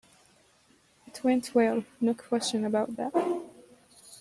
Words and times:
It 1.05 1.23
went 1.23 1.53
well; 1.53 1.83
no 1.99 2.15
question 2.15 2.65
about 2.65 2.95
that. 2.95 3.13